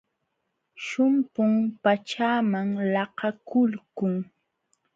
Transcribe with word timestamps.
Shumpum 0.85 1.53
pachaaman 1.83 2.67
laqakulqun. 2.93 4.15